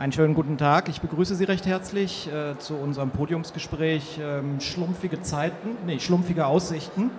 [0.00, 0.88] Einen schönen guten Tag.
[0.88, 7.10] Ich begrüße Sie recht herzlich äh, zu unserem Podiumsgespräch ähm, Schlumpfige Zeiten, nee, schlumpfige Aussichten.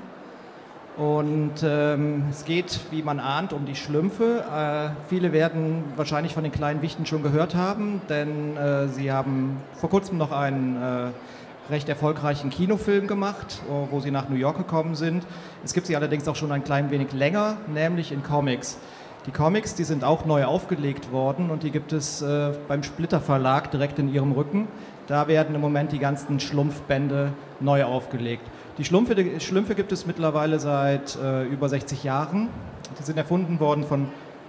[0.97, 4.44] Und ähm, es geht, wie man ahnt, um die Schlümpfe.
[4.52, 9.57] Äh, viele werden wahrscheinlich von den kleinen Wichten schon gehört haben, denn äh, sie haben
[9.75, 13.61] vor kurzem noch einen äh, recht erfolgreichen Kinofilm gemacht,
[13.92, 15.24] wo sie nach New York gekommen sind.
[15.63, 18.79] Es gibt sie allerdings auch schon ein klein wenig länger, nämlich in Comics.
[19.27, 23.21] Die Comics, die sind auch neu aufgelegt worden und die gibt es äh, beim Splitter
[23.21, 24.67] Verlag direkt in ihrem Rücken.
[25.05, 28.41] Da werden im Moment die ganzen Schlumpfbände neu aufgelegt.
[28.80, 32.47] Die Schlumpfe, die Schlümpfe gibt es mittlerweile seit äh, über 60 Jahren.
[32.97, 34.07] Die sind erfunden worden von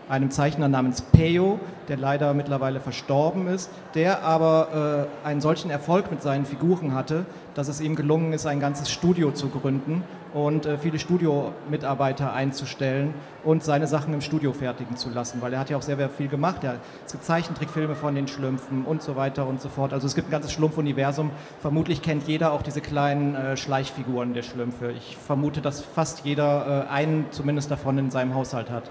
[0.09, 6.11] einem Zeichner namens Peyo, der leider mittlerweile verstorben ist, der aber äh, einen solchen Erfolg
[6.11, 10.03] mit seinen Figuren hatte, dass es ihm gelungen ist, ein ganzes Studio zu gründen
[10.35, 13.15] und äh, viele Studiomitarbeiter einzustellen
[13.45, 16.09] und seine Sachen im Studio fertigen zu lassen, weil er hat ja auch sehr, sehr
[16.09, 16.65] viel gemacht.
[16.65, 19.93] Er, es gibt Zeichentrickfilme von den Schlümpfen und so weiter und so fort.
[19.93, 21.31] Also es gibt ein ganzes Schlumpfuniversum.
[21.61, 24.93] Vermutlich kennt jeder auch diese kleinen äh, Schleichfiguren der Schlümpfe.
[24.93, 28.91] Ich vermute, dass fast jeder äh, einen zumindest davon in seinem Haushalt hat.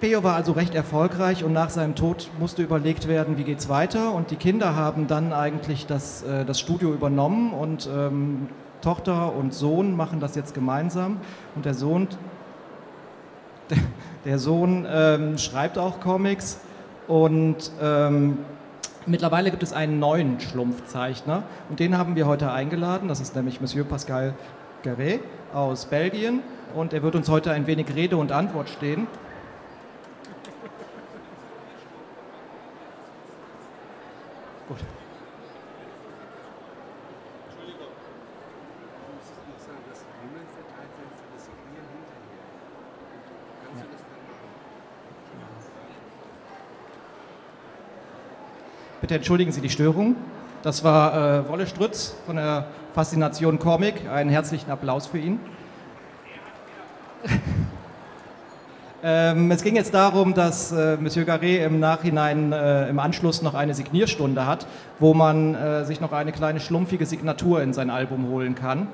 [0.00, 3.68] Peo war also recht erfolgreich und nach seinem Tod musste überlegt werden, wie geht es
[3.68, 4.12] weiter.
[4.12, 8.48] Und die Kinder haben dann eigentlich das, äh, das Studio übernommen und ähm,
[8.84, 11.16] Tochter und Sohn machen das jetzt gemeinsam.
[11.54, 12.06] Und der Sohn,
[14.26, 16.60] der Sohn ähm, schreibt auch Comics
[17.08, 18.38] und ähm,
[19.06, 23.08] mittlerweile gibt es einen neuen Schlumpfzeichner und den haben wir heute eingeladen.
[23.08, 24.34] Das ist nämlich Monsieur Pascal
[24.82, 25.20] Garret
[25.54, 26.40] aus Belgien
[26.74, 29.06] und er wird uns heute ein wenig Rede und Antwort stehen.
[34.68, 34.78] Gut.
[49.04, 50.16] Bitte entschuldigen Sie die Störung.
[50.62, 54.08] Das war äh, Wolle Strütz von der Faszination Comic.
[54.10, 55.38] Einen herzlichen Applaus für ihn.
[59.06, 63.52] Ähm, es ging jetzt darum, dass äh, Monsieur Garret im Nachhinein äh, im Anschluss noch
[63.52, 64.66] eine Signierstunde hat,
[64.98, 68.88] wo man äh, sich noch eine kleine schlumpfige Signatur in sein Album holen kann.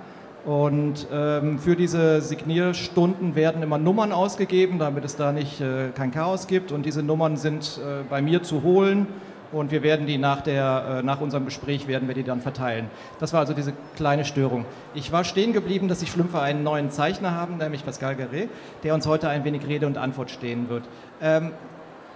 [0.44, 6.10] Und ähm, für diese Signierstunden werden immer Nummern ausgegeben, damit es da nicht äh, kein
[6.10, 6.72] Chaos gibt.
[6.72, 9.06] Und diese Nummern sind äh, bei mir zu holen
[9.52, 12.90] und wir werden die nach, der, äh, nach unserem Gespräch werden wir die dann verteilen.
[13.18, 14.64] Das war also diese kleine Störung.
[14.94, 18.48] Ich war stehen geblieben, dass die Schlümpfe einen neuen Zeichner haben, nämlich Pascal Garret,
[18.82, 20.84] der uns heute ein wenig Rede und Antwort stehen wird.
[21.20, 21.52] Ähm,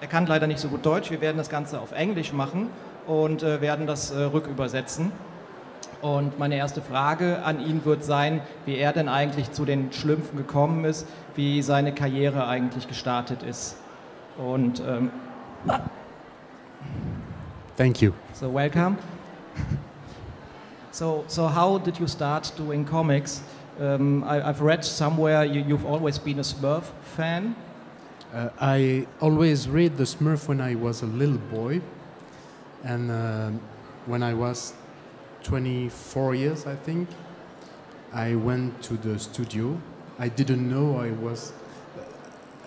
[0.00, 2.68] er kann leider nicht so gut Deutsch, wir werden das Ganze auf Englisch machen
[3.06, 5.12] und äh, werden das äh, rückübersetzen.
[6.02, 10.36] Und meine erste Frage an ihn wird sein, wie er denn eigentlich zu den Schlümpfen
[10.36, 13.78] gekommen ist, wie seine Karriere eigentlich gestartet ist.
[14.36, 15.10] Und ähm,
[17.76, 18.14] Thank you.
[18.34, 18.98] So welcome.
[20.92, 23.42] so so how did you start doing comics?
[23.80, 27.56] Um, I, have read somewhere you, have always been a Smurf fan.
[28.32, 31.80] Uh, I always read the Smurf when I was a little boy,
[32.84, 33.50] and uh,
[34.06, 34.74] when I was
[35.42, 37.08] 24 years, I think,
[38.12, 39.76] I went to the studio.
[40.20, 41.52] I didn't know I was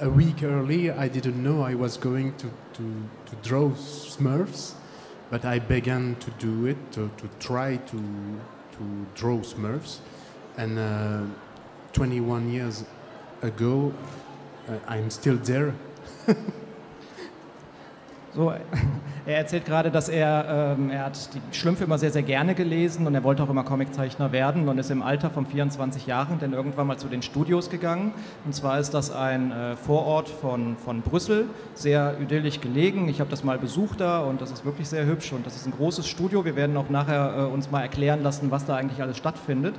[0.02, 0.92] a week early.
[0.92, 2.84] I didn't know I was going to, to,
[3.28, 4.74] to draw Smurfs
[5.30, 10.00] but I began to do it, to, to try to, to draw Smurfs.
[10.58, 11.24] And uh,
[11.94, 12.86] 21 years
[13.42, 13.94] ago,
[14.70, 15.74] uh, I'm still there.
[18.38, 18.54] So,
[19.26, 23.08] er erzählt gerade, dass er, ähm, er hat die Schlümpfe immer sehr, sehr gerne gelesen
[23.08, 26.54] und er wollte auch immer Comiczeichner werden und ist im Alter von 24 Jahren dann
[26.54, 28.14] irgendwann mal zu den Studios gegangen.
[28.46, 33.10] Und zwar ist das ein äh, Vorort von, von Brüssel, sehr idyllisch gelegen.
[33.10, 35.66] Ich habe das mal besucht da und das ist wirklich sehr hübsch und das ist
[35.66, 36.46] ein großes Studio.
[36.46, 39.74] Wir werden auch nachher äh, uns mal erklären lassen, was da eigentlich alles stattfindet.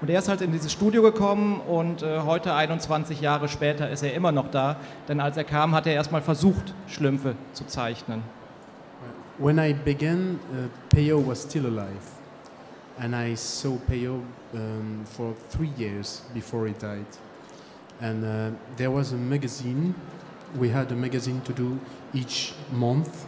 [0.00, 4.02] Und er ist halt in dieses Studio gekommen und äh, heute, 21 Jahre später, ist
[4.02, 4.76] er immer noch da.
[5.08, 8.22] Denn als er kam, hat er erstmal versucht, Schlümpfe zu zeichnen.
[9.38, 12.16] When I began, uh, Peyo was still alive.
[12.98, 14.22] And I saw Peyo
[14.54, 17.06] um, for three years before he died.
[18.00, 19.94] And uh, there was a magazine.
[20.58, 21.78] We had a magazine to do
[22.14, 23.26] each month.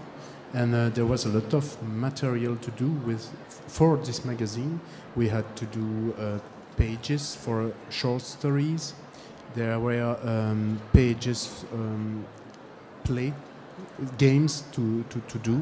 [0.55, 3.31] And uh, there was a lot of material to do with
[3.67, 4.81] for this magazine.
[5.15, 6.39] We had to do uh,
[6.79, 8.95] pages for short stories.
[9.55, 12.25] There were um, pages, um,
[13.05, 13.33] play
[14.17, 15.61] games to, to, to do.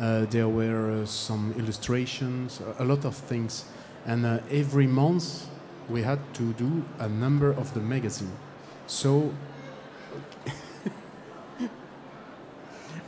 [0.00, 3.64] Uh, there were uh, some illustrations, a lot of things.
[4.06, 5.46] And uh, every month
[5.88, 8.32] we had to do a number of the magazine.
[8.86, 9.32] So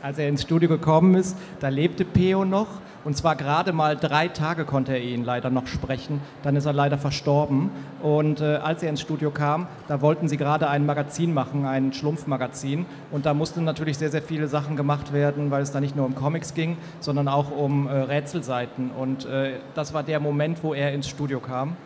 [0.01, 2.67] Als er ins Studio gekommen ist, da lebte Peo noch
[3.05, 6.21] und zwar gerade mal drei Tage konnte er ihn leider noch sprechen.
[6.41, 7.69] Dann ist er leider verstorben.
[8.01, 11.93] Und äh, als er ins Studio kam, da wollten sie gerade ein Magazin machen, ein
[11.93, 12.87] Schlumpfmagazin.
[13.11, 16.07] Und da mussten natürlich sehr, sehr viele Sachen gemacht werden, weil es da nicht nur
[16.07, 18.89] um Comics ging, sondern auch um äh, Rätselseiten.
[18.89, 21.77] Und äh, das war der Moment, wo er ins Studio kam.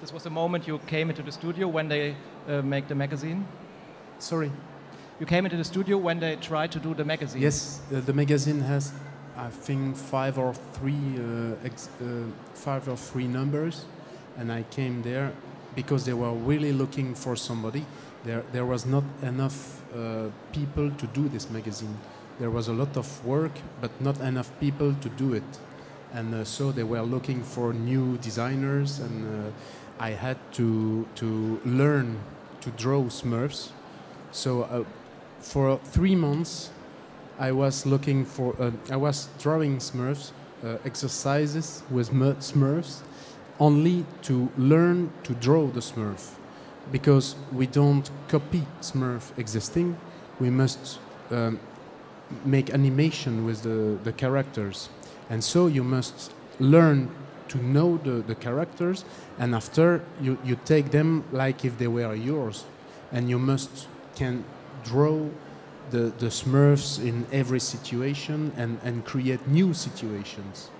[0.00, 2.14] This was the moment you came into the studio when they
[2.48, 3.44] uh, make the magazine.
[4.18, 4.52] Sorry.
[5.18, 7.42] You came into the studio when they tried to do the magazine.
[7.42, 8.92] Yes, uh, the magazine has,
[9.36, 13.84] I think, five or three, uh, ex- uh, five or three numbers,
[14.38, 15.32] and I came there
[15.74, 17.84] because they were really looking for somebody.
[18.24, 21.98] There, there was not enough uh, people to do this magazine.
[22.38, 25.58] There was a lot of work, but not enough people to do it,
[26.12, 29.50] and uh, so they were looking for new designers, and uh,
[29.98, 32.18] I had to to learn
[32.60, 33.70] to draw Smurfs.
[34.32, 34.84] So uh,
[35.40, 36.70] for three months,
[37.38, 40.32] I was looking for, uh, I was drawing Smurfs,
[40.64, 43.02] uh, exercises with Smurfs,
[43.58, 46.34] only to learn to draw the Smurf.
[46.92, 49.96] Because we don't copy Smurf existing,
[50.40, 50.98] we must
[51.30, 51.58] um,
[52.44, 54.88] make animation with the, the characters.
[55.30, 57.10] And so you must learn
[57.48, 59.04] to know the, the characters,
[59.38, 62.64] and after you, you take them like if they were yours.
[63.12, 64.44] And you must can
[64.82, 65.28] draw
[65.90, 70.70] the, the Smurfs in every situation and, and create new situations.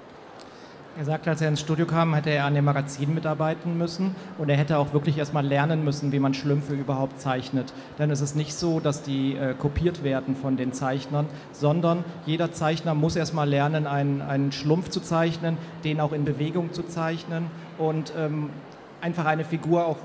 [0.97, 4.49] Er sagte, als er ins Studio kam, hätte er an dem Magazin mitarbeiten müssen und
[4.49, 7.73] er hätte auch wirklich erstmal lernen müssen, wie man Schlümpfe überhaupt zeichnet.
[7.99, 12.53] Denn es ist nicht so, dass die äh, kopiert werden von den Zeichnern, sondern jeder
[12.53, 17.47] Zeichner muss erstmal lernen, einen, einen Schlumpf zu zeichnen, den auch in Bewegung zu zeichnen
[17.77, 18.51] und ähm,
[19.01, 19.99] einfach eine Figur auch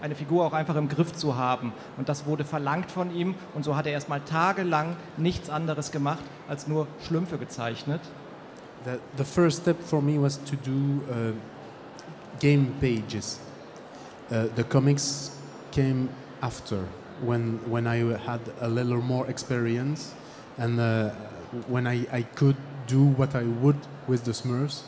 [0.00, 1.72] eine Figur auch einfach im Griff zu haben.
[1.96, 3.34] Und das wurde verlangt von ihm.
[3.54, 8.00] Und so hat er erstmal tagelang nichts anderes gemacht, als nur Schlümpfe gezeichnet.
[8.84, 11.32] The, the first step for me was to do uh,
[12.38, 13.40] game pages.
[14.30, 15.32] Uh, the comics
[15.72, 16.08] came
[16.40, 16.84] after
[17.20, 20.14] when, when I had a little more experience
[20.58, 21.10] and uh,
[21.68, 22.56] when I, I could
[22.86, 24.82] do what I would with the Smurfs.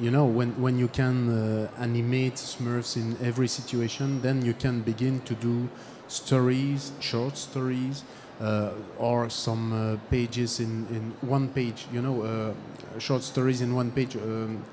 [0.00, 4.82] You know, when, when you can uh, animate Smurfs in every situation, then you can
[4.82, 5.68] begin to do
[6.08, 8.02] stories, short stories,
[8.40, 13.76] uh, or some uh, pages in, in one page, you know, uh, short stories in
[13.76, 14.16] one page.
[14.16, 14.64] Um,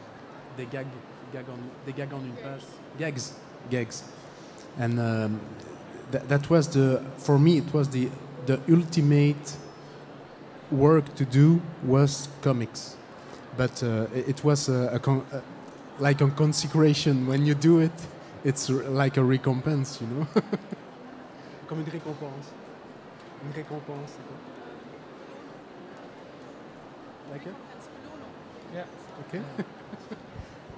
[0.58, 0.90] des gags,
[1.32, 2.64] gag en, des gags en une page.
[2.98, 3.34] Gags,
[3.70, 4.04] gags.
[4.80, 5.40] And um,
[6.10, 8.10] that, that was the, for me, it was the,
[8.48, 9.58] the ultimate
[10.72, 12.98] work to do was comics.
[13.58, 15.40] But uh, it it was a, a con- uh,
[16.00, 17.28] like a consecration.
[17.28, 17.92] When you do it,
[18.44, 20.28] it's r- like a recompense, you know.
[21.68, 22.48] Comme une récompense.
[23.46, 24.10] Une récompense.
[24.16, 24.38] c'est quoi?
[27.32, 27.56] Like it?
[28.76, 28.86] Ja.
[29.28, 29.42] Okay.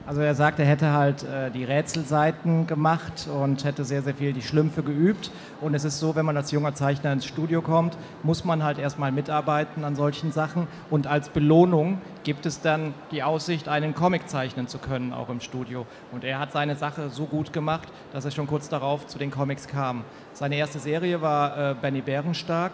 [0.07, 4.33] Also er sagt, er hätte halt äh, die Rätselseiten gemacht und hätte sehr, sehr viel
[4.33, 5.31] die Schlümpfe geübt.
[5.61, 8.77] Und es ist so, wenn man als junger Zeichner ins Studio kommt, muss man halt
[8.77, 10.67] erstmal mitarbeiten an solchen Sachen.
[10.91, 15.39] Und als Belohnung gibt es dann die Aussicht, einen Comic zeichnen zu können, auch im
[15.39, 15.87] Studio.
[16.11, 19.31] Und er hat seine Sache so gut gemacht, dass er schon kurz darauf zu den
[19.31, 20.03] Comics kam.
[20.33, 22.73] Seine erste Serie war äh, Benny Bärenstark,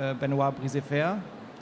[0.00, 1.18] äh, Benoit Brisefer.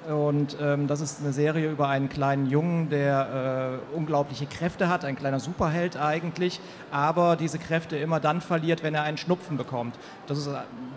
[0.09, 5.05] Und ähm, das ist eine Serie über einen kleinen Jungen, der äh, unglaubliche Kräfte hat,
[5.05, 6.59] ein kleiner Superheld eigentlich,
[6.91, 9.95] aber diese Kräfte immer dann verliert, wenn er einen Schnupfen bekommt.
[10.27, 10.53] Das ist, äh,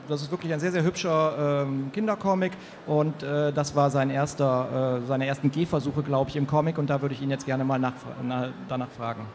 [0.07, 2.53] das ist wirklich ein sehr, sehr hübscher ähm, Kindercomic
[2.87, 6.89] und äh, das war sein erster, äh, seine ersten Gehversuche, glaube ich, im Comic und
[6.89, 9.25] da würde ich ihn jetzt gerne mal nachfra na, danach fragen.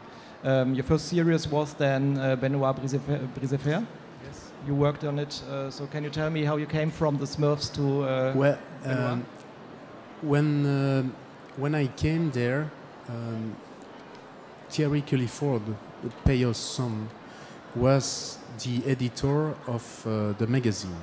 [0.41, 3.83] Um, your first series was then uh, Benoit Brisefer.
[4.25, 4.51] Yes.
[4.65, 7.25] You worked on it, uh, so can you tell me how you came from the
[7.25, 8.03] Smurfs to...
[8.03, 9.19] Uh, Well, Benoit?
[10.21, 11.03] When uh,
[11.57, 12.69] when I came there,
[13.09, 13.55] um,
[14.69, 15.61] Thierry Culliford,
[16.25, 17.09] Payos son,
[17.75, 20.99] was the editor of uh, the magazine,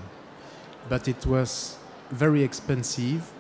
[0.89, 1.77] but it was
[2.11, 3.33] very expensive,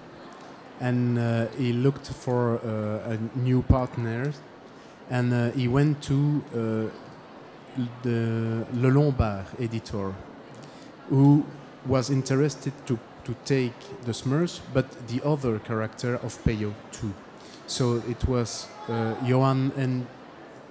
[0.80, 4.32] and uh, he looked for uh, a new partner,
[5.10, 10.14] and uh, he went to uh, the Le Lombard editor,
[11.08, 11.44] who
[11.86, 17.12] was interested to, to take the Smurfs, but the other character of Peyo too.
[17.66, 20.06] So it was uh, Johann and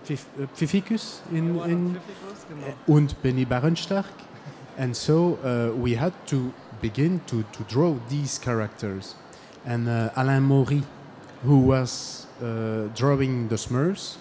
[0.05, 1.99] Pfif- uh, Pfifficus in, in
[2.87, 4.05] und Benny Barenstark.
[4.77, 9.15] And so uh, we had to begin to, to draw these characters.
[9.65, 10.83] And uh, Alain Maury,
[11.43, 14.17] who was uh, drawing the Smurfs,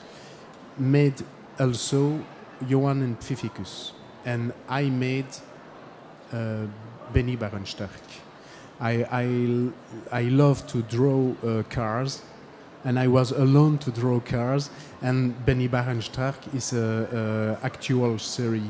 [0.79, 1.23] made
[1.61, 2.21] also
[2.67, 3.93] Johann and Pfifficus.
[4.25, 5.27] And I made
[6.33, 6.67] uh,
[7.15, 7.89] Benny Barenstark.
[8.81, 9.71] I, I,
[10.11, 12.23] I love to draw uh, cars,
[12.85, 14.69] and I was alone to draw cars.
[15.01, 18.69] And Benny Barenstark is a, a actual series,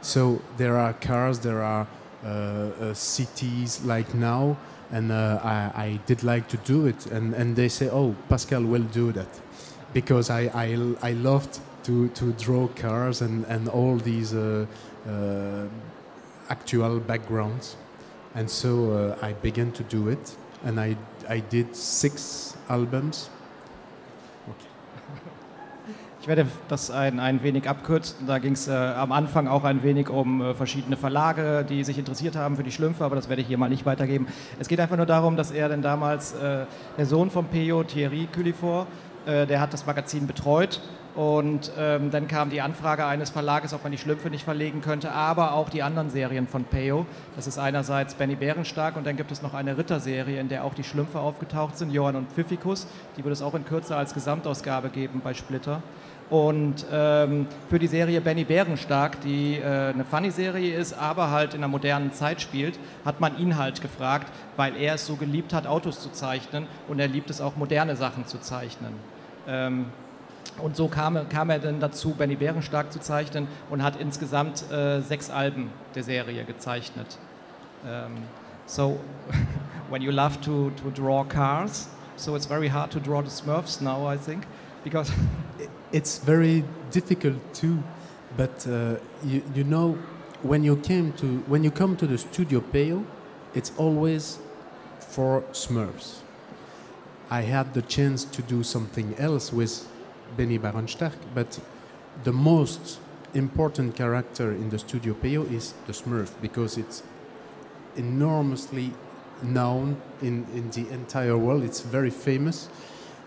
[0.00, 1.86] so there are cars, there are
[2.24, 4.56] uh, uh, cities like now,
[4.92, 7.06] and uh, I, I did like to do it.
[7.06, 9.40] And, and they say, oh, Pascal will do that,
[9.92, 14.66] because I, I, I loved to, to draw cars and, and all these uh,
[15.08, 15.64] uh,
[16.50, 17.76] actual backgrounds.
[18.34, 20.96] And so uh, I began to do it, and I,
[21.28, 23.30] I did six albums.
[26.22, 28.26] Ich werde das ein, ein wenig abkürzen.
[28.26, 31.98] Da ging es äh, am Anfang auch ein wenig um äh, verschiedene Verlage, die sich
[31.98, 34.26] interessiert haben für die Schlümpfe, aber das werde ich hier mal nicht weitergeben.
[34.58, 36.66] Es geht einfach nur darum, dass er denn damals, äh,
[36.98, 38.86] der Sohn von Peo, Thierry Culifort,
[39.24, 40.82] äh, der hat das Magazin betreut
[41.16, 45.10] und ähm, dann kam die Anfrage eines Verlages, ob man die Schlümpfe nicht verlegen könnte,
[45.10, 47.04] aber auch die anderen Serien von Peo.
[47.34, 50.74] Das ist einerseits Benny Bärenstark und dann gibt es noch eine Ritterserie, in der auch
[50.74, 52.86] die Schlümpfe aufgetaucht sind, Johann und Pfiffikus.
[53.16, 55.82] Die wird es auch in Kürze als Gesamtausgabe geben bei Splitter.
[56.30, 61.60] Und ähm, für die Serie Benny Bärenstark, die äh, eine Funny-Serie ist, aber halt in
[61.60, 65.66] einer modernen Zeit spielt, hat man ihn halt gefragt, weil er es so geliebt hat,
[65.66, 68.92] Autos zu zeichnen und er liebt es auch, moderne Sachen zu zeichnen.
[69.48, 69.86] Ähm,
[70.62, 75.00] und so kam, kam, er dann dazu, Benny Bärenstark zu zeichnen und hat insgesamt äh,
[75.00, 77.18] sechs Alben der Serie gezeichnet.
[77.82, 78.12] Um, ähm,
[78.66, 79.00] so,
[79.90, 83.80] when you love to, to draw cars, so it's very hard to draw the Smurfs
[83.80, 84.44] now, I think,
[84.84, 85.12] because
[85.92, 87.82] it's very difficult too.
[88.36, 89.98] But uh, you, you know,
[90.42, 93.04] when you came to when you come to the studio Peo,
[93.54, 94.38] it's always
[94.98, 96.20] for Smurfs.
[97.30, 99.86] I had the chance to do something else with
[100.36, 101.58] Benny Baronstark, but
[102.24, 102.98] the most
[103.34, 107.02] important character in the studio Peo is the Smurf because it's
[107.96, 108.92] enormously
[109.42, 111.62] known in, in the entire world.
[111.62, 112.68] It's very famous.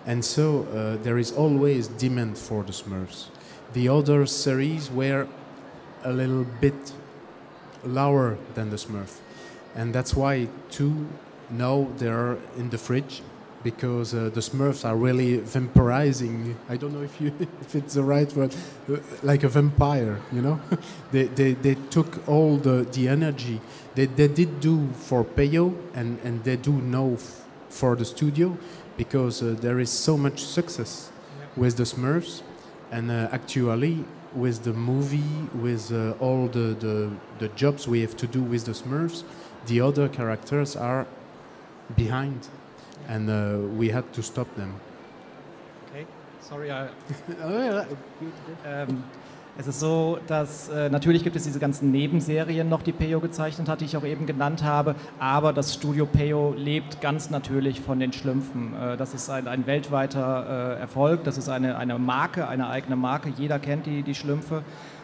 [0.06, 3.28] And so uh, there is always demand for the Smurfs.
[3.74, 5.28] The other series were
[6.04, 6.94] a little bit
[7.84, 9.20] lower than the Smurf.
[9.76, 11.08] And that's why two
[11.50, 13.22] now they're in the fridge
[13.63, 16.55] because uh, the Smurfs are really vampirizing.
[16.70, 18.55] I don't know if you if it's the right word,
[18.89, 20.20] uh, like a vampire.
[20.32, 20.62] You know,
[21.12, 23.62] they, they they took all the the energy
[23.96, 27.17] they they did do for Peyo and and they do now
[27.70, 28.58] for the studio
[28.98, 31.12] because uh, there is so much success
[31.55, 32.41] with the Smurfs,
[32.91, 34.05] and uh, actually
[34.36, 38.65] with the movie, with uh, all the, the, the jobs we have to do with
[38.65, 39.24] the Smurfs,
[39.67, 41.05] the other characters are
[41.96, 42.48] behind,
[43.08, 44.74] and uh, we had to stop them.
[45.90, 46.06] Okay,
[46.42, 46.72] sorry.
[46.72, 46.88] I...
[48.66, 49.04] um,
[49.56, 53.70] Es ist so, dass äh, natürlich gibt es diese ganzen Nebenserien noch, die Peyo gezeichnet
[53.70, 58.00] hat, die ich auch eben genannt habe, aber das Studio Peyo lebt ganz natürlich von
[58.00, 58.74] den Schlümpfen.
[58.74, 62.96] Äh, das ist ein, ein weltweiter äh, Erfolg, das ist eine, eine Marke, eine eigene
[62.96, 64.64] Marke, jeder kennt die, die Schlümpfe.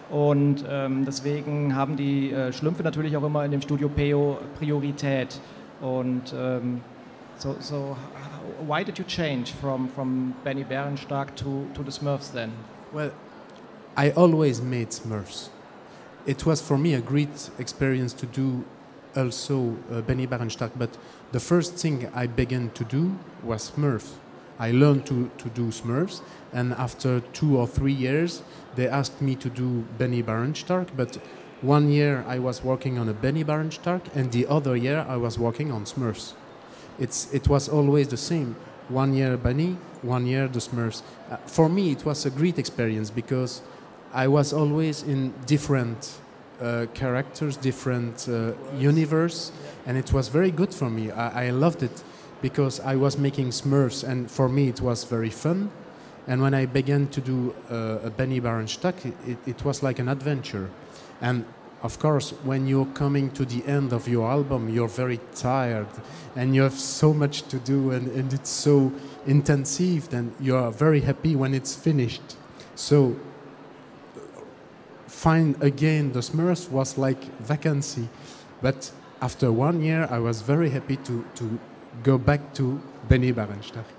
[0.09, 5.39] Und ähm, deswegen haben die äh, Schlümpfe natürlich auch immer in dem Studio Peyo Priorität.
[5.79, 6.81] Und ähm,
[7.39, 7.93] so, so,
[8.59, 12.51] why did you change from, from Benny Bärenstark to, to the Smurfs then?
[12.91, 13.11] Well,
[13.95, 15.49] I always made Smurfs.
[16.25, 18.65] It was for me a great experience to do
[19.15, 20.97] also uh, Benny Barenstark, but
[21.31, 24.13] the first thing I began to do was Smurfs.
[24.59, 28.43] I learned to, to do Smurfs, and after two or three years,
[28.75, 31.15] they asked me to do Benny Barenstark, but
[31.61, 35.39] one year I was working on a Benny Barenstark, and the other year I was
[35.39, 36.33] working on Smurfs.
[36.99, 38.55] It's, it was always the same.
[38.89, 41.01] One year Benny, one year the Smurfs.
[41.29, 43.61] Uh, for me, it was a great experience because
[44.13, 46.19] I was always in different
[46.61, 49.51] uh, characters, different uh, universe,
[49.85, 51.11] and it was very good for me.
[51.11, 52.03] I, I, loved it
[52.41, 55.71] because I was making Smurfs, and for me it was very fun.
[56.27, 60.09] And when I began to do uh, a Benny it, it, it was like an
[60.09, 60.69] adventure.
[61.21, 61.45] And
[61.81, 65.87] of course, when you're coming to the end of your album, you're very tired
[66.35, 68.91] and you have so much to do, and, and it's so
[69.25, 72.35] intensive, and you're very happy when it's finished.
[72.75, 73.15] So
[75.07, 78.07] find again the Smurfs was like vacancy.
[78.61, 81.59] But after one year, I was very happy to, to
[82.03, 83.98] go back to Benny Barenstark.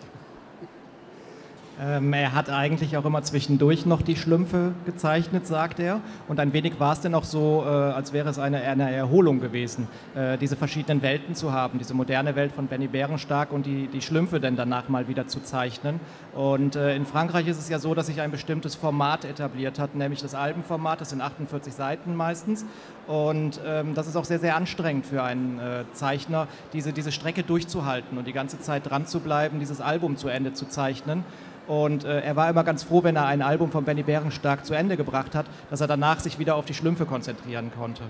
[1.80, 6.00] Ähm, er hat eigentlich auch immer zwischendurch noch die Schlümpfe gezeichnet, sagt er.
[6.28, 9.40] Und ein wenig war es dann auch so, äh, als wäre es eine, eine Erholung
[9.40, 13.86] gewesen, äh, diese verschiedenen Welten zu haben, diese moderne Welt von Benny Bärenstark und die,
[13.88, 16.00] die Schlümpfe dann danach mal wieder zu zeichnen.
[16.34, 19.94] Und äh, in Frankreich ist es ja so, dass sich ein bestimmtes Format etabliert hat,
[19.94, 21.00] nämlich das Albenformat.
[21.00, 22.66] Das sind 48 Seiten meistens.
[23.06, 27.42] Und ähm, das ist auch sehr, sehr anstrengend für einen äh, Zeichner, diese, diese Strecke
[27.42, 31.24] durchzuhalten und die ganze Zeit dran zu bleiben, dieses Album zu Ende zu zeichnen.
[31.70, 34.74] Und äh, er war immer ganz froh, wenn er ein Album von Benny Bärenstark zu
[34.74, 38.02] Ende gebracht hat, dass er danach sich wieder auf die Schlümpfe konzentrieren konnte.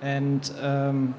[0.00, 1.14] And um,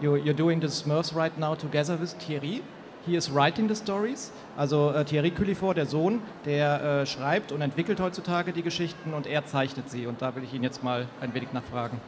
[0.00, 2.62] you, you're doing the Smurfs right now together with Thierry.
[3.06, 4.30] He is writing the stories.
[4.56, 9.26] Also äh, Thierry Cullifort, der Sohn, der äh, schreibt und entwickelt heutzutage die Geschichten und
[9.26, 10.06] er zeichnet sie.
[10.06, 12.00] Und da will ich ihn jetzt mal ein wenig nachfragen.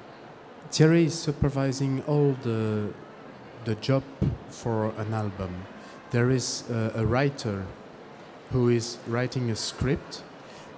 [0.71, 2.89] Thierry is supervising all the,
[3.67, 4.05] the job
[4.49, 5.49] for an album.
[6.13, 7.65] There is a, a writer
[8.51, 10.23] who is writing a script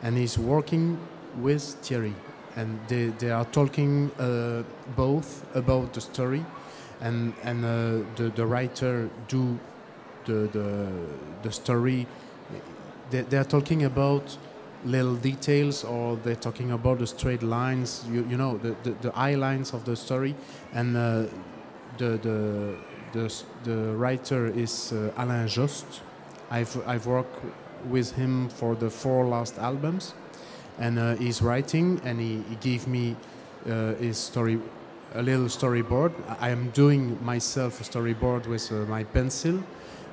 [0.02, 0.98] and he's working
[1.38, 2.14] with Thierry.
[2.56, 4.62] And they, they are talking uh,
[4.94, 6.44] both about the story
[7.00, 9.58] and, and uh, the, the writer do
[10.26, 10.88] the, the,
[11.42, 12.06] the story.
[13.10, 14.36] They, they are talking about
[14.84, 19.16] little details or they're talking about the straight lines, you, you know, the, the, the
[19.16, 20.34] eye lines of the story.
[20.74, 21.24] And uh,
[21.98, 22.76] the, the,
[23.12, 26.02] the, the writer is uh, Alain Jost.
[26.52, 27.42] I've, I've worked
[27.88, 30.12] with him for the four last albums.
[30.78, 33.16] And uh, he's writing and he, he gave me
[33.66, 34.60] uh, his story,
[35.14, 36.12] a little storyboard.
[36.40, 39.62] I am doing myself a storyboard with uh, my pencil.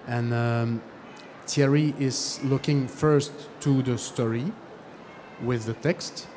[0.08, 0.82] And um,
[1.46, 4.54] Thierry is looking first to the story
[5.44, 6.28] with the text,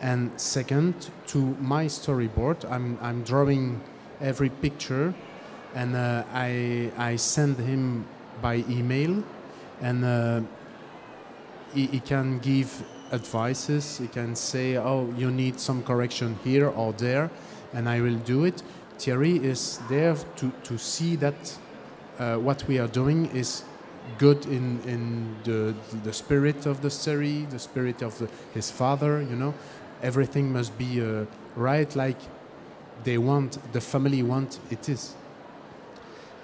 [0.00, 2.70] and second to my storyboard.
[2.70, 3.80] I'm, I'm drawing
[4.20, 5.14] every picture,
[5.74, 8.06] and uh, I, I send him
[8.40, 9.22] by email,
[9.80, 10.40] and uh,
[11.74, 12.82] he, he can give
[13.12, 13.98] advices.
[13.98, 17.30] He can say, "Oh, you need some correction here or there,"
[17.72, 18.62] and I will do it.
[18.98, 21.58] Thierry is there to, to see that
[22.18, 23.64] uh, what we are doing is
[24.18, 29.22] good in, in the, the spirit of the story, the spirit of the, his father,
[29.22, 29.54] you know.
[30.02, 31.24] Everything must be uh,
[31.56, 32.18] right like
[33.04, 35.14] they want, the family want it is.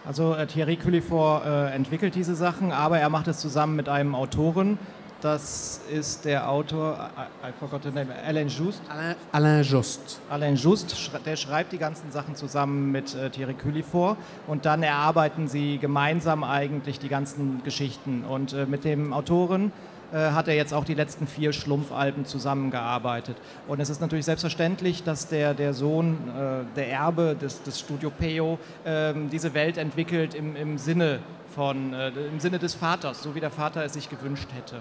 [0.07, 4.15] Also äh, Thierry Cullifort äh, entwickelt diese Sachen, aber er macht es zusammen mit einem
[4.15, 4.79] Autoren.
[5.21, 8.81] Das ist der Autor, I, I forgot the name, Alain Just.
[8.89, 10.21] Alain, Alain Jost.
[10.31, 15.49] Alain Just, der schreibt die ganzen Sachen zusammen mit äh, Thierry Cullifort und dann erarbeiten
[15.49, 18.25] sie gemeinsam eigentlich die ganzen Geschichten.
[18.29, 23.37] Und äh, mit dem Autoren äh, hat er jetzt auch die letzten vier Schlumpfalben zusammengearbeitet.
[23.67, 28.11] Und es ist natürlich selbstverständlich, dass der, der Sohn, äh, der Erbe des, des Studio
[28.11, 31.21] Peo, ähm, diese Welt entwickelt im, im, Sinne
[31.55, 34.77] von, äh, im Sinne des Vaters, so wie der Vater es sich gewünscht hätte.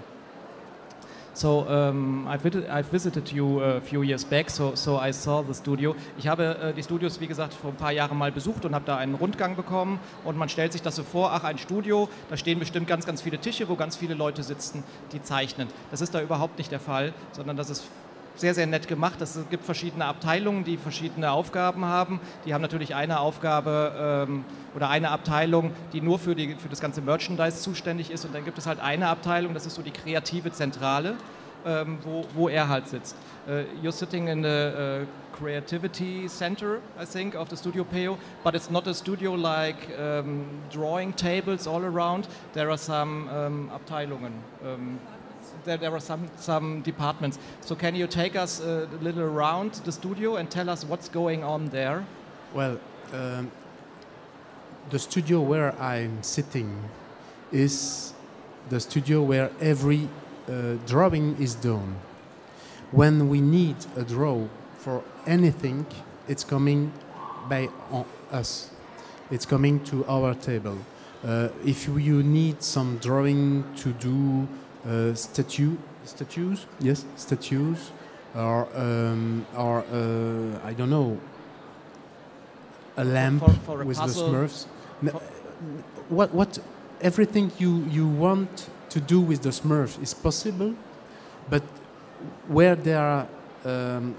[1.36, 2.56] So um, I've, vid
[2.90, 5.94] visited you a few years back, so, so I saw the studio.
[6.18, 8.86] Ich habe äh, die Studios, wie gesagt, vor ein paar Jahren mal besucht und habe
[8.86, 10.00] da einen Rundgang bekommen.
[10.24, 13.22] Und man stellt sich das so vor, ach, ein Studio, da stehen bestimmt ganz, ganz
[13.22, 15.68] viele Tische, wo ganz viele Leute sitzen, die zeichnen.
[15.92, 17.84] Das ist da überhaupt nicht der Fall, sondern das ist
[18.36, 19.22] sehr, sehr nett gemacht.
[19.22, 22.20] Es gibt verschiedene Abteilungen, die verschiedene Aufgaben haben.
[22.46, 24.46] Die haben natürlich eine Aufgabe ähm,
[24.76, 28.26] oder eine Abteilung, die nur für, die, für das ganze Merchandise zuständig ist.
[28.26, 31.16] Und dann gibt es halt eine Abteilung, das ist so die kreative Zentrale,
[31.66, 33.16] ähm, wo, wo er halt sitzt.
[33.48, 38.56] Uh, you're sitting in the uh, creativity center, I think, of the Studio Peo, but
[38.56, 42.28] it's not a studio like um, drawing tables all around.
[42.54, 43.30] There are some
[43.72, 44.34] Abteilungen.
[45.68, 47.40] Um, there, are some, some departments.
[47.62, 51.44] So can you take us a little around the studio and tell us what's going
[51.44, 52.06] on there?
[52.54, 52.80] Well,
[53.14, 53.52] um,
[54.90, 56.90] the studio where I'm sitting
[57.52, 58.14] is
[58.70, 60.08] the studio where every
[60.48, 61.96] uh, drawing is done.
[62.92, 64.48] When we need a draw
[64.78, 65.86] for anything,
[66.28, 66.94] it's coming
[67.50, 67.70] by
[68.32, 68.70] us.
[69.32, 70.78] It's coming to our table.
[71.24, 74.48] Uh, if you need some drawing to do
[75.16, 77.92] statue, statues, yes, statues,
[78.36, 81.18] or um, or uh, I don't know,
[82.98, 84.66] a lamp for- for a with puzzle, the Smurfs.
[85.12, 85.22] For-
[86.10, 86.60] what what
[87.02, 90.74] everything you you want to do with the Smurfs is possible,
[91.50, 91.64] but
[92.48, 93.28] where there are
[93.66, 94.16] um,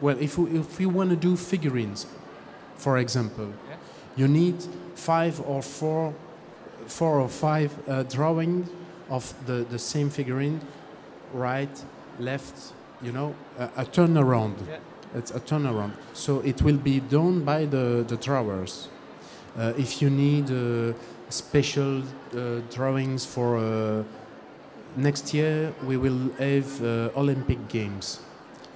[0.00, 2.06] well, if we, if you want to do figurines,
[2.76, 3.76] for example, Yeah.
[4.16, 4.56] you need
[4.94, 6.12] five or four,
[6.86, 8.68] four or five uh, drawings
[9.10, 10.60] of the, the same figurine,
[11.32, 11.84] right,
[12.18, 14.54] left, you know, a, a turnaround.
[14.68, 14.78] Yeah.
[15.14, 15.92] It's a turnaround.
[16.12, 18.88] So it will be done by the, the drawers.
[19.58, 20.92] Uh, if you need uh,
[21.28, 22.02] special
[22.34, 24.04] uh, drawings for uh,
[24.96, 25.72] next year.
[25.86, 28.20] We will have uh, Olympic Games,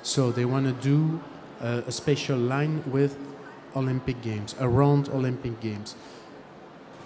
[0.03, 1.21] so they want to do
[1.61, 3.17] uh, a special line with
[3.75, 5.97] Olympic Games around Olympic Games.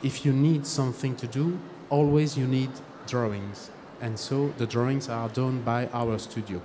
[0.03, 1.59] If you need something to do,
[1.91, 2.71] always you need
[3.09, 6.61] drawings, and so the drawings are done by our studio.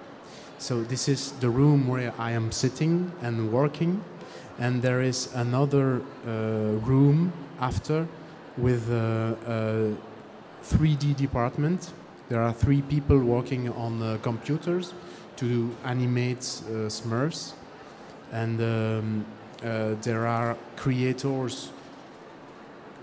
[0.59, 4.03] So this is the room where I am sitting and working,
[4.59, 6.29] and there is another uh,
[6.85, 8.07] room after
[8.57, 11.91] with a, a 3D department.
[12.29, 14.93] There are three people working on computers
[15.37, 17.53] to animate uh, Smurfs,
[18.31, 19.25] and um,
[19.63, 21.71] uh, there are creators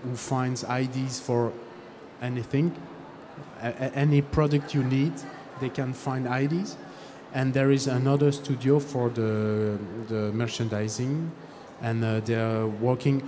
[0.03, 1.51] who finds ideas for
[2.21, 2.71] anything,
[3.95, 5.13] any product you need.
[5.59, 6.77] They can find IDs.
[7.33, 9.77] and there is another studio for the
[10.09, 11.31] the merchandising,
[11.81, 13.21] and uh, they are working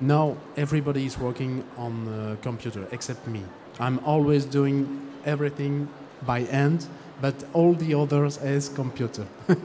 [0.00, 3.42] now everybody is working on the computer except me.
[3.80, 4.86] I'm always doing
[5.24, 5.88] everything
[6.26, 6.86] by hand,
[7.20, 9.26] but all the others as computer.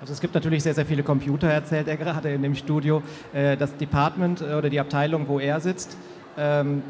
[0.00, 3.04] Also es gibt natürlich sehr, sehr viele Computer, erzählt er gerade in dem Studio.
[3.32, 5.96] Äh, Das Department äh, oder die Abteilung, wo er sitzt,
[6.36, 6.82] ähm,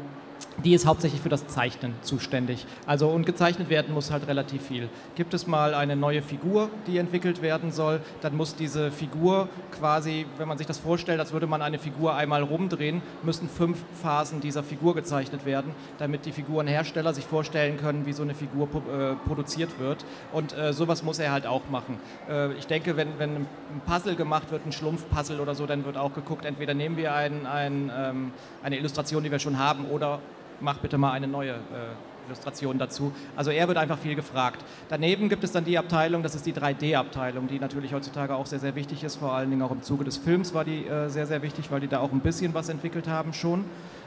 [0.63, 2.65] die ist hauptsächlich für das Zeichnen zuständig.
[2.85, 4.89] Also und gezeichnet werden muss halt relativ viel.
[5.15, 10.25] Gibt es mal eine neue Figur, die entwickelt werden soll, dann muss diese Figur quasi,
[10.37, 14.41] wenn man sich das vorstellt, als würde man eine Figur einmal rumdrehen, müssen fünf Phasen
[14.41, 19.15] dieser Figur gezeichnet werden, damit die Figurenhersteller sich vorstellen können, wie so eine Figur äh,
[19.27, 20.05] produziert wird.
[20.31, 21.97] Und äh, sowas muss er halt auch machen.
[22.29, 23.47] Äh, ich denke, wenn, wenn ein
[23.85, 27.45] Puzzle gemacht wird, ein Schlumpfpuzzle oder so, dann wird auch geguckt, entweder nehmen wir ein,
[27.45, 30.19] ein, ähm, eine Illustration, die wir schon haben, oder
[30.63, 33.11] mach bitte mal eine neue äh, Illustration dazu.
[33.35, 34.63] Also er wird einfach viel gefragt.
[34.89, 38.59] Daneben gibt es dann die Abteilung, das ist die 3D-Abteilung, die natürlich heutzutage auch sehr,
[38.59, 39.17] sehr wichtig ist.
[39.17, 41.81] Vor allen Dingen auch im Zuge des Films war die äh, sehr, sehr wichtig, weil
[41.81, 43.65] die da auch ein bisschen was entwickelt haben schon.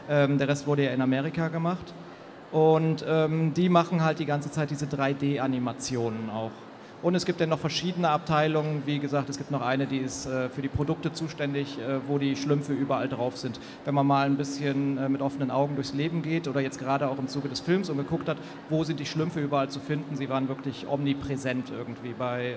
[0.08, 1.92] Ähm, der Rest wurde ja in Amerika gemacht.
[2.52, 6.52] Und ähm, die machen halt die ganze Zeit diese 3D-Animationen auch.
[7.02, 8.82] Und es gibt dann noch verschiedene Abteilungen.
[8.86, 12.18] Wie gesagt, es gibt noch eine, die ist äh, für die Produkte zuständig, äh, wo
[12.18, 13.60] die Schlümpfe überall drauf sind.
[13.84, 17.08] Wenn man mal ein bisschen äh, mit offenen Augen durchs Leben geht oder jetzt gerade
[17.08, 18.38] auch im Zuge des Films und geguckt hat,
[18.70, 22.56] wo sind die Schlümpfe überall zu finden, sie waren wirklich omnipräsent irgendwie bei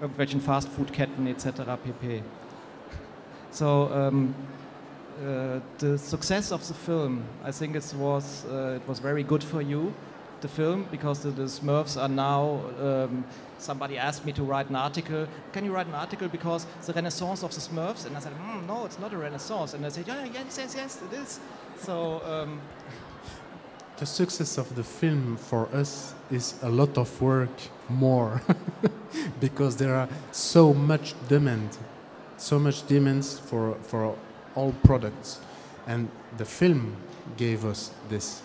[0.00, 1.62] irgendwelchen Fastfood-Ketten etc.
[1.82, 2.22] pp.
[3.50, 4.34] So, um,
[5.22, 9.44] uh, the success of the film, I think it was uh, it was very good
[9.44, 9.92] for you,
[10.44, 12.60] the film, because the, the Smurfs are now.
[12.78, 13.24] Um,
[13.58, 15.26] somebody asked me to write an article.
[15.52, 18.04] Can you write an article because the Renaissance of the Smurfs?
[18.06, 19.72] And I said, mm, no, it's not a Renaissance.
[19.74, 21.40] And I said, yeah, yes, yes, yes, it is.
[21.78, 22.20] So.
[22.24, 22.60] Um,
[23.96, 27.56] the success of the film for us is a lot of work
[27.88, 28.42] more
[29.40, 31.78] because there are so much demand
[32.36, 34.16] so much demands for for
[34.56, 35.38] all products
[35.86, 36.96] and the film
[37.36, 38.42] gave us this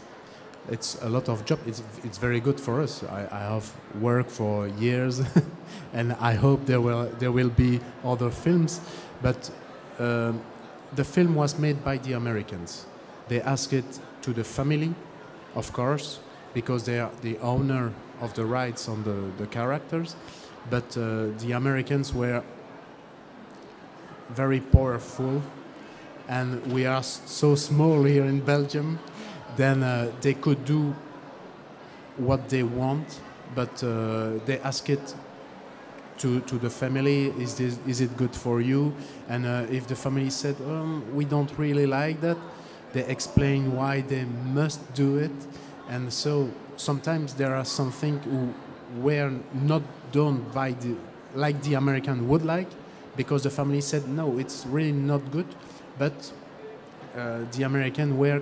[0.71, 1.59] it's a lot of job.
[1.65, 3.03] It's it's very good for us.
[3.03, 5.21] I, I have worked for years
[5.93, 8.81] and i hope there will there will be other films.
[9.21, 9.51] But
[9.99, 10.41] um,
[10.95, 12.85] the film was made by the americans.
[13.27, 14.93] They asked it to the family
[15.55, 16.19] of course,
[16.53, 20.15] because they are the owner of the rights on the, the characters.
[20.69, 22.43] But uh, the Americans were
[24.29, 25.41] very powerful,
[26.27, 28.99] and we are so small here in Belgium,
[29.59, 30.95] then uh, they could do
[32.15, 33.19] what they want,
[33.53, 35.15] but uh, they ask it
[36.19, 38.93] to, to the family is this is it good for you?
[39.27, 42.37] And uh, if the family said um, we don't really like that
[42.93, 45.31] they explain why they must do it.
[45.89, 48.53] And so sometimes there are something who
[49.01, 50.95] were not done by the
[51.35, 52.67] like the american would like
[53.15, 55.45] because the family said no it's really not good.
[55.97, 56.31] But
[57.15, 58.41] uh, the american were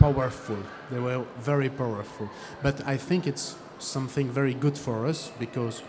[0.00, 0.56] powerful
[0.90, 2.28] they were very powerful
[2.62, 5.82] but i think it's something very good for us because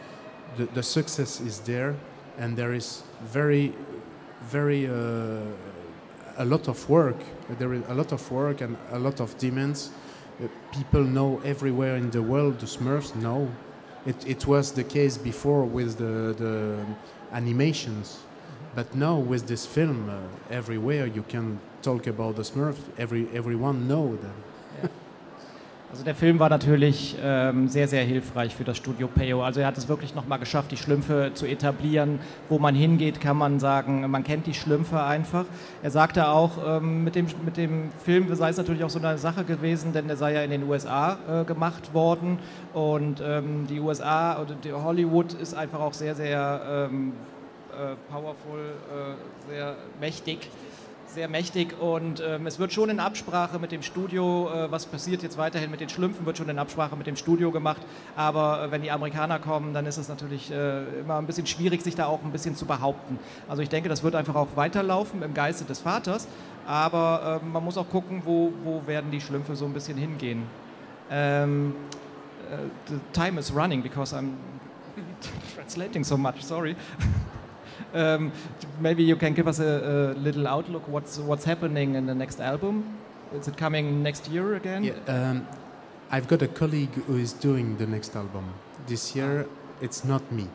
[0.58, 1.96] the, the success is there
[2.38, 3.74] and there is very
[4.50, 5.44] very uh,
[6.38, 7.18] a lot of work.
[7.60, 9.92] There is a lot of work and a lot of demands.
[10.44, 13.50] Uh, people know everywhere in the world the Smurfs know.
[14.06, 16.86] It, it was the case before with the, the
[17.32, 18.20] animations,
[18.76, 22.82] but now with this film, uh, everywhere you can talk about the Smurfs.
[22.98, 24.34] Every everyone know them.
[25.92, 29.44] Also der Film war natürlich ähm, sehr, sehr hilfreich für das Studio Peyo.
[29.44, 32.20] Also er hat es wirklich nochmal geschafft, die Schlümpfe zu etablieren.
[32.48, 35.44] Wo man hingeht, kann man sagen, man kennt die Schlümpfe einfach.
[35.84, 39.18] Er sagte auch, ähm, mit, dem, mit dem Film sei es natürlich auch so eine
[39.18, 42.40] Sache gewesen, denn der sei ja in den USA äh, gemacht worden.
[42.74, 47.41] Und ähm, die USA oder Hollywood ist einfach auch sehr, sehr ähm, äh,
[48.10, 50.50] powerful, äh, sehr mächtig
[51.14, 55.24] sehr mächtig und ähm, es wird schon in Absprache mit dem Studio, äh, was passiert
[55.24, 57.82] jetzt weiterhin mit den Schlümpfen, wird schon in Absprache mit dem Studio gemacht.
[58.16, 61.82] Aber äh, wenn die Amerikaner kommen, dann ist es natürlich äh, immer ein bisschen schwierig,
[61.82, 63.20] sich da auch ein bisschen zu behaupten.
[63.50, 66.28] Also ich denke, das wird einfach auch weiterlaufen im Geiste des Vaters,
[66.66, 70.44] aber ähm, man muss auch gucken, wo, wo werden die Schlümpfe so ein bisschen hingehen.
[71.10, 71.76] Ähm,
[72.50, 74.30] uh, the time is running because I'm
[75.56, 76.76] translating so much, sorry.
[77.94, 78.32] um,
[78.80, 80.88] maybe you can give us a, a, little outlook.
[80.88, 82.98] What's what's happening in the next album?
[83.34, 84.84] Is it coming next year again?
[84.84, 85.48] Yeah, um,
[86.12, 88.54] I've got a colleague who is doing the next album.
[88.88, 89.48] This year,
[89.82, 90.48] it's not me,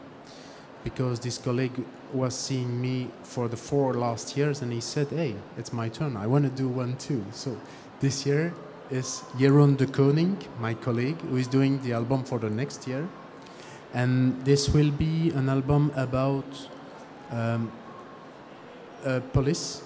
[0.85, 5.35] because this colleague was seeing me for the four last years, and he said, "Hey,
[5.57, 6.17] it's my turn.
[6.17, 7.57] I want to do one too." So
[8.01, 8.53] this year
[8.91, 13.09] is Jeroen de Koning, my colleague, who is doing the album for the next year,
[13.95, 16.69] and this will be an album about
[17.31, 17.71] um,
[19.05, 19.83] uh, police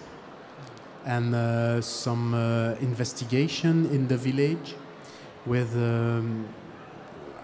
[1.06, 4.74] and uh, some uh, investigation in the village
[5.46, 6.46] with um,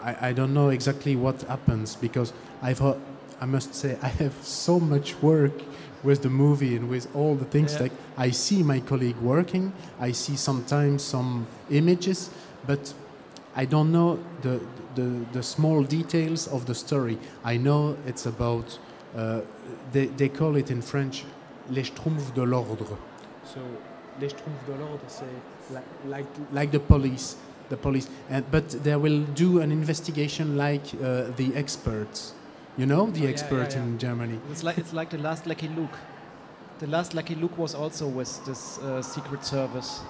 [0.03, 2.33] I, I, don't know exactly what happens because
[2.63, 2.83] I've
[3.41, 5.53] I must say I have so much work
[6.03, 7.83] with the movie and with all the things yeah.
[7.83, 12.31] like I see my colleague working I see sometimes some images
[12.67, 12.93] but
[13.55, 14.61] I don't know the,
[14.95, 18.79] the, the small details of the story I know it's about
[19.17, 19.41] uh,
[19.93, 21.25] they, they call it in French
[21.71, 22.97] les schtroumpfs de l'ordre.
[23.45, 23.61] So
[24.21, 25.25] les schtroumpfs de l'ordre, c'est
[25.73, 27.37] like, like, like the police,
[27.69, 28.09] the police.
[28.31, 32.35] And, but they will do an investigation like uh, the experts.
[32.79, 33.85] You know, the oh, expert yeah, yeah, yeah.
[33.85, 34.39] in Germany.
[34.51, 35.97] It's like it's like the last Lucky Luke.
[36.79, 40.03] The last Lucky Luke was also with this uh, Secret Service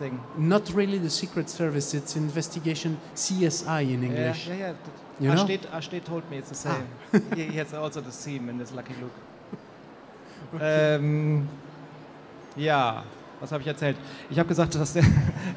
[0.00, 0.20] thing.
[0.36, 1.94] Not really the Secret Service.
[1.98, 4.40] It's investigation CSI in English.
[4.48, 4.74] Yeah, yeah,
[5.20, 5.22] yeah.
[5.22, 5.44] You know?
[5.78, 6.88] Ashtet, told me it's the same.
[7.12, 7.18] Ah.
[7.36, 9.18] he, he, has also the theme in this Lucky Luke.
[10.54, 10.96] okay.
[10.96, 11.48] ähm,
[12.56, 13.04] ja,
[13.40, 13.96] was habe ich erzählt?
[14.30, 15.04] Ich habe gesagt, dass der,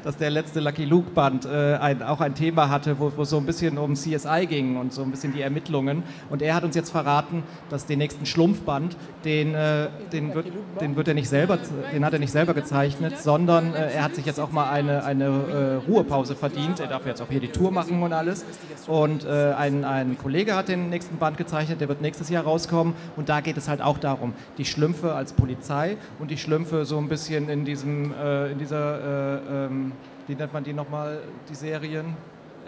[0.02, 3.36] dass der letzte Lucky Luke Band äh, ein, auch ein Thema hatte, wo, es so
[3.36, 6.02] ein bisschen um CSI ging und so ein bisschen die Ermittlungen.
[6.30, 10.46] Und er hat uns jetzt verraten, dass den nächsten Schlumpfband, den, äh, den, wird,
[10.80, 11.58] den wird er nicht selber,
[11.92, 15.04] den hat er nicht selber gezeichnet, sondern äh, er hat sich jetzt auch mal eine,
[15.04, 16.80] eine äh, Ruhepause verdient.
[16.80, 18.44] Er darf jetzt auch hier die Tour machen und alles.
[18.86, 22.94] Und äh, ein, ein Kollege hat den nächsten Band gezeichnet, der wird nächstes Jahr rauskommen.
[23.16, 26.98] Und da geht es halt auch darum, die Schlümpfe als Polizei und die Schlümpfe so
[26.98, 29.92] ein bisschen in die diesem, äh, in dieser, äh, ähm,
[30.26, 32.16] wie nennt man die nochmal, die Serien?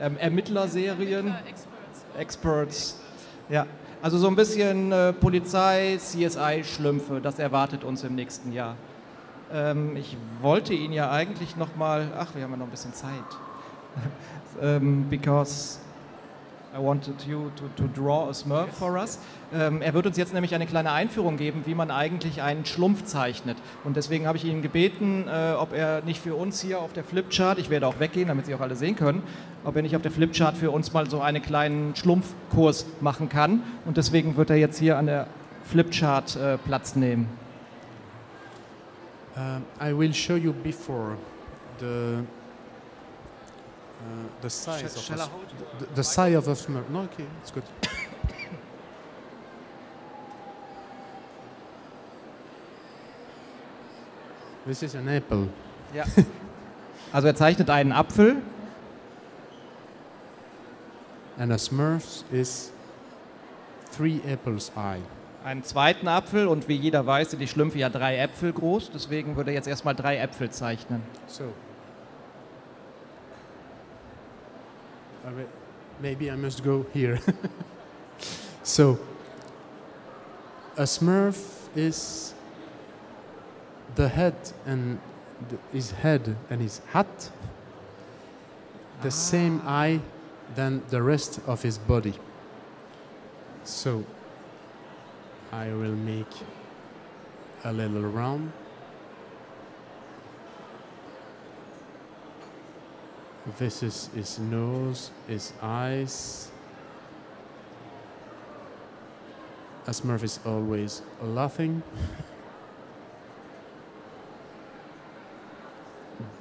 [0.01, 1.35] Ähm, Ermittlerserien?
[1.49, 2.05] Experts.
[2.19, 3.01] Experts.
[3.49, 3.66] Ja,
[4.03, 8.77] also so ein bisschen äh, Polizei, CSI-Schlümpfe, das erwartet uns im nächsten Jahr.
[9.53, 13.11] Ähm, ich wollte ihn ja eigentlich nochmal, ach, wir haben ja noch ein bisschen Zeit.
[14.61, 15.79] um, because
[16.77, 19.19] I wanted you to, to draw a Smurf for us.
[19.55, 23.05] Ähm, er wird uns jetzt nämlich eine kleine Einführung geben, wie man eigentlich einen Schlumpf
[23.05, 23.57] zeichnet.
[23.85, 27.03] Und deswegen habe ich ihn gebeten, äh, ob er nicht für uns hier auf der
[27.03, 29.23] Flipchart, ich werde auch weggehen, damit Sie auch alle sehen können,
[29.65, 33.62] ob er nicht auf der Flipchart für uns mal so einen kleinen Schlumpfkurs machen kann.
[33.87, 35.29] Und deswegen wird er jetzt hier an der
[35.65, 37.27] Flipchart äh, Platz nehmen.
[39.35, 41.17] Uh, I will show you before
[41.79, 42.23] the
[43.99, 45.31] Uh, the size Sh of a,
[45.79, 46.89] the, the size of a Smurf.
[46.91, 47.65] No, okay, it's good.
[54.67, 55.49] This is an apple.
[55.95, 56.05] Ja.
[57.13, 58.43] Also er zeichnet einen Apfel.
[61.39, 62.73] And a Smurf is
[63.97, 65.01] three apples high.
[65.45, 68.91] Einen zweiten Apfel und wie jeder weiß, sind die Schlümpfe ja drei Äpfel groß.
[68.93, 71.03] Deswegen würde er jetzt erstmal drei Äpfel zeichnen.
[71.29, 71.45] So.
[76.01, 77.19] Maybe I must go here.
[78.62, 78.99] so,
[80.77, 82.35] a Smurf is
[83.95, 84.37] the head
[84.67, 84.99] and
[85.49, 87.31] the, his head and his hat
[89.03, 89.11] the ah.
[89.11, 90.01] same eye
[90.55, 92.15] than the rest of his body.
[93.65, 94.05] So,
[95.53, 96.33] I will make
[97.65, 98.53] a little round.
[103.55, 106.51] This is his nose, his eyes.
[109.87, 111.81] A Smurf is always laughing.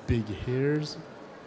[0.07, 0.97] Big hairs.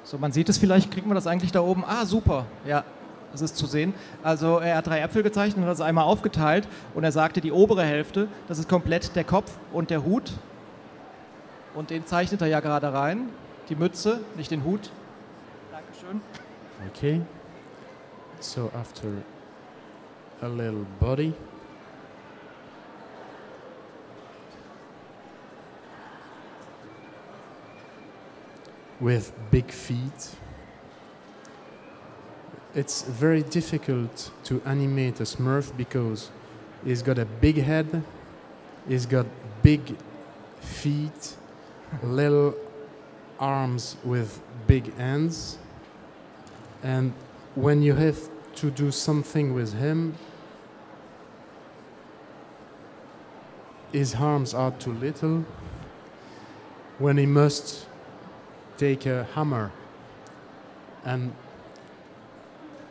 [0.05, 1.85] So, man sieht es vielleicht, kriegen wir das eigentlich da oben?
[1.85, 2.85] Ah, super, ja,
[3.33, 3.94] das ist zu sehen.
[4.23, 7.51] Also er hat drei Äpfel gezeichnet und hat das einmal aufgeteilt und er sagte, die
[7.53, 10.33] obere Hälfte, das ist komplett der Kopf und der Hut.
[11.75, 13.29] Und den zeichnet er ja gerade rein.
[13.68, 14.90] Die Mütze, nicht den Hut,
[16.88, 17.21] Okay.
[18.40, 19.23] So after
[20.42, 21.35] a little body.
[29.01, 30.35] with big feet.
[32.75, 36.31] It's very difficult to animate a Smurf because
[36.85, 38.03] he's got a big head,
[38.88, 39.27] he's got
[39.62, 39.97] big
[40.61, 41.37] feet,
[42.03, 42.55] little
[43.38, 45.59] arms with big hands,
[46.83, 47.12] and
[47.55, 48.19] when you have
[48.57, 50.14] to do something with him,
[53.93, 55.45] his arms are too little.
[56.99, 57.87] When he must
[58.77, 59.73] take a hammer
[61.05, 61.33] and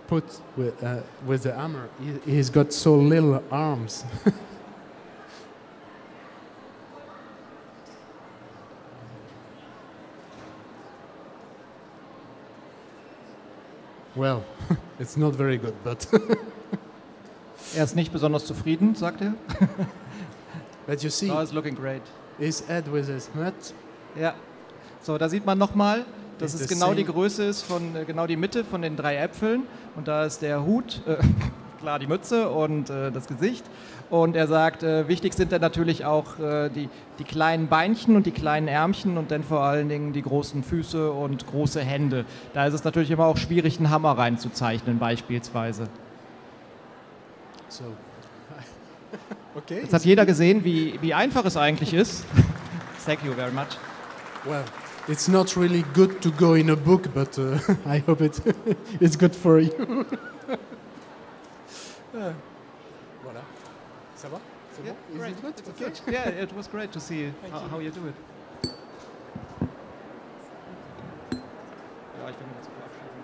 [0.08, 0.24] put
[0.56, 4.06] with, uh, with the hammer, he, he's got so little arms.
[14.18, 14.44] well,
[15.00, 16.08] it's not very good, but
[17.76, 19.34] Er ist nicht besonders zufrieden, sagt er.
[20.88, 22.02] but you see Oh, it's looking great.
[22.40, 23.54] his head with his hat.
[24.20, 24.34] Ja.
[25.02, 26.06] So, da sieht man nochmal,
[26.40, 29.18] dass Is es genau die Größe ist von äh, genau die Mitte von den drei
[29.18, 29.64] Äpfeln.
[29.96, 31.18] Und da ist der Hut, äh,
[31.78, 33.66] klar die Mütze und äh, das Gesicht.
[34.10, 38.26] Und er sagt, äh, wichtig sind dann natürlich auch äh, die, die kleinen Beinchen und
[38.26, 42.26] die kleinen Ärmchen und dann vor allen Dingen die großen Füße und große Hände.
[42.54, 45.88] Da ist es natürlich immer auch schwierig, einen Hammer reinzuzeichnen beispielsweise.
[47.70, 47.84] So,
[49.56, 49.82] okay.
[49.82, 52.26] Jetzt hat jeder gesehen, wie, wie einfach es eigentlich ist.
[53.06, 53.78] Thank you very much.
[54.46, 54.64] Well,
[55.08, 58.42] it's not really good to go in a book, but uh, I hope it
[59.00, 60.06] it's good for you.
[62.18, 62.34] Uh,
[63.24, 63.42] voilà.
[64.16, 64.40] Ça va?
[64.74, 64.94] C'est Yeah?
[65.14, 65.32] Is great.
[65.32, 65.54] it good?
[65.60, 65.86] It's Okay.
[65.86, 66.14] good.
[66.14, 67.70] Yeah, it was great to see how, you.
[67.70, 68.16] how you do it.
[72.18, 73.24] Ja, ich will mich jetzt verabschieden.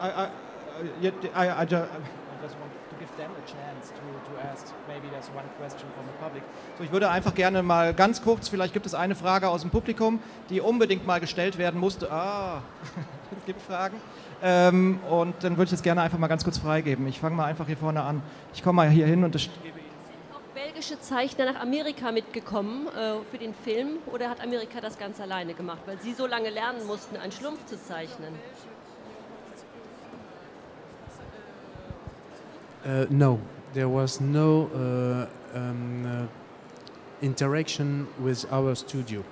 [0.00, 3.90] I, I, uh, yeah, I, I, ju- I just want to give them a chance
[3.90, 4.72] to, to ask.
[4.86, 6.42] Maybe there's one question from the public.
[6.78, 9.70] So, ich würde einfach gerne mal ganz kurz, vielleicht gibt es eine Frage aus dem
[9.70, 10.20] Publikum,
[10.50, 12.10] die unbedingt mal gestellt werden musste.
[12.12, 12.62] Ah,
[13.38, 14.00] es gibt Fragen.
[14.42, 17.06] Ähm, und dann würde ich es gerne einfach mal ganz kurz freigeben.
[17.08, 18.22] Ich fange mal einfach hier vorne an.
[18.54, 19.78] Ich komme mal hier hin und das gebe
[20.32, 25.20] auch belgische Zeichner nach Amerika mitgekommen äh, für den Film oder hat Amerika das ganz
[25.20, 28.34] alleine gemacht, weil sie so lange lernen mussten, einen Schlumpf zu zeichnen?
[32.84, 33.40] Uh, no,
[33.74, 35.26] there was no uh,
[35.58, 39.24] um, uh, interaction with our studio.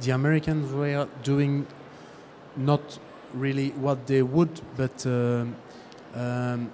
[0.00, 1.66] The Americans were doing
[2.56, 3.00] not
[3.34, 5.54] really what they would, but um,
[6.14, 6.70] um,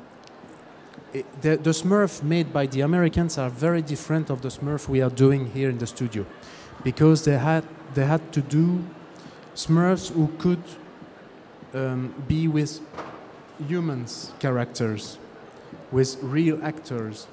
[1.13, 5.03] it, the, the Smurf made by the Americans are very different of the Smurf we
[5.03, 6.25] are doing here in the studio,
[6.83, 7.65] because they had
[7.95, 8.85] they had to do
[9.55, 10.63] Smurfs who could
[11.75, 12.81] um, be with
[13.69, 15.19] humans characters
[15.93, 17.27] with real actors.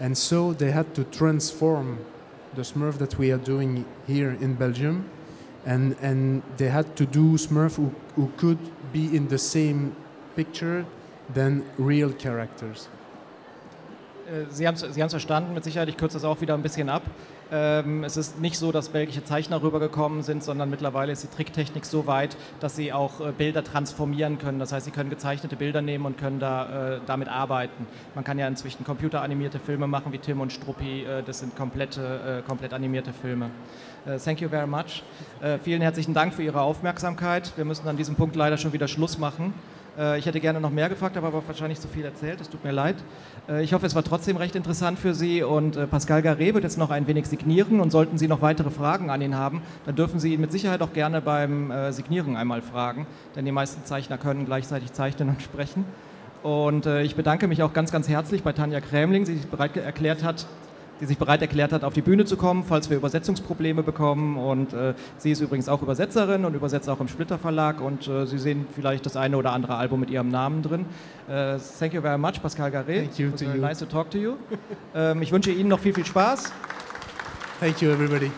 [0.00, 1.98] And so they had to transform
[2.54, 5.08] the Smurf that we are doing here in Belgium.
[5.64, 8.58] And, and they had to do Smurf who, who could
[8.92, 9.94] be in the same
[10.34, 10.84] picture
[11.32, 12.88] than real characters.
[14.26, 17.02] Äh, Sie haben es verstanden, mit Sicherheit, ich kürze das auch wieder ein bisschen ab.
[17.54, 21.84] Ähm, es ist nicht so, dass belgische Zeichner rübergekommen sind, sondern mittlerweile ist die Tricktechnik
[21.84, 24.58] so weit, dass sie auch äh, Bilder transformieren können.
[24.58, 27.86] Das heißt, sie können gezeichnete Bilder nehmen und können da, äh, damit arbeiten.
[28.14, 31.02] Man kann ja inzwischen computeranimierte Filme machen, wie Tim und Struppi.
[31.02, 33.50] Äh, das sind komplette, komplett animierte Filme.
[34.24, 35.02] Thank you very much.
[35.62, 37.52] Vielen herzlichen Dank für Ihre Aufmerksamkeit.
[37.56, 39.54] Wir müssen an diesem Punkt leider schon wieder Schluss machen.
[39.98, 42.40] Äh, Ich hätte gerne noch mehr gefragt, aber wahrscheinlich zu viel erzählt.
[42.40, 42.96] Es tut mir leid.
[43.48, 46.64] Äh, Ich hoffe, es war trotzdem recht interessant für Sie und äh, Pascal Garé wird
[46.64, 49.96] jetzt noch ein wenig signieren und sollten Sie noch weitere Fragen an ihn haben, dann
[49.96, 54.18] dürfen Sie ihn mit Sicherheit auch gerne beim Signieren einmal fragen, denn die meisten Zeichner
[54.18, 55.84] können gleichzeitig zeichnen und sprechen.
[56.42, 60.24] Und ich bedanke mich auch ganz, ganz herzlich bei Tanja Krämling, die sich bereit erklärt
[60.24, 60.46] hat,
[61.02, 64.38] die sich bereit erklärt hat, auf die Bühne zu kommen, falls wir Übersetzungsprobleme bekommen.
[64.38, 67.80] Und äh, sie ist übrigens auch Übersetzerin und übersetzt auch im Splitter Verlag.
[67.80, 70.86] Und äh, Sie sehen vielleicht das eine oder andere Album mit ihrem Namen drin.
[71.28, 73.00] Äh, thank you very much, Pascal Garé.
[73.00, 73.60] Thank you It was to you.
[73.60, 74.34] Nice to talk to you.
[74.94, 76.52] ähm, ich wünsche Ihnen noch viel, viel Spaß.
[77.58, 78.30] Thank you, everybody.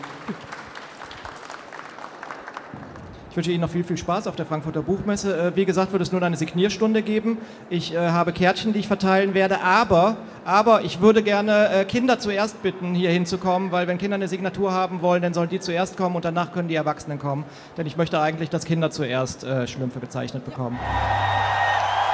[3.35, 5.37] Ich wünsche Ihnen noch viel, viel Spaß auf der Frankfurter Buchmesse.
[5.37, 7.37] Äh, wie gesagt, wird es nur eine Signierstunde geben.
[7.69, 12.17] Ich äh, habe Kärtchen, die ich verteilen werde, aber, aber ich würde gerne äh, Kinder
[12.17, 15.97] zuerst bitten, hier hinzukommen, weil wenn Kinder eine Signatur haben wollen, dann sollen die zuerst
[15.97, 17.43] kommen und danach können die Erwachsenen kommen.
[17.75, 20.79] Denn ich möchte eigentlich, dass Kinder zuerst Schlümpfe gezeichnet bekommen.
[20.81, 22.04] Ja.